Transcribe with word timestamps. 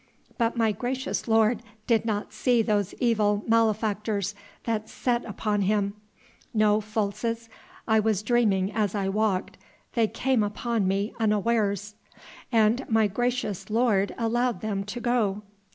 "But 0.39 0.57
my 0.57 0.71
gracious 0.71 1.27
lord 1.27 1.61
did 1.85 2.05
not 2.05 2.33
see 2.33 2.63
those 2.63 2.95
evil 2.95 3.43
malefactors 3.47 4.33
that 4.63 4.89
set 4.89 5.23
upon 5.25 5.61
him." 5.61 5.93
"No, 6.55 6.81
Folces, 6.81 7.49
I 7.87 7.99
was 7.99 8.23
dreaming 8.23 8.71
as 8.73 8.95
I 8.95 9.09
walked. 9.09 9.59
They 9.93 10.07
came 10.07 10.41
upon 10.41 10.87
me 10.87 11.13
unawares." 11.19 11.93
"And 12.51 12.83
my 12.89 13.05
gracious 13.05 13.69
lord 13.69 14.15
allowed 14.17 14.61
them 14.61 14.85
to 14.85 14.99
go. 14.99 15.43